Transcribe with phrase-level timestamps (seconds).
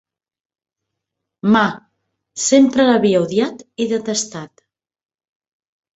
[1.57, 1.61] Ma,
[2.45, 4.69] sempre l"havia odiat i detestat.